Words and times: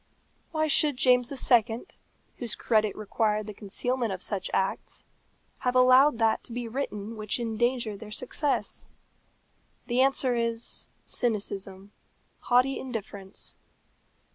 Why 0.51 0.65
should 0.65 0.97
James 0.97 1.29
II., 1.51 1.85
whose 2.37 2.55
credit 2.55 2.95
required 2.95 3.45
the 3.45 3.53
concealment 3.53 4.11
of 4.11 4.23
such 4.23 4.49
acts, 4.51 5.05
have 5.59 5.75
allowed 5.75 6.17
that 6.17 6.43
to 6.45 6.51
be 6.51 6.67
written 6.67 7.15
which 7.15 7.39
endangered 7.39 7.99
their 7.99 8.09
success? 8.09 8.87
The 9.85 10.01
answer 10.01 10.33
is, 10.33 10.87
cynicism 11.05 11.91
haughty 12.39 12.79
indifference. 12.79 13.57